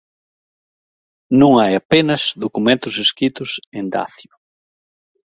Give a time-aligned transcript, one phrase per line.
[1.39, 4.33] Non hai apenas documentos escritos en dacio.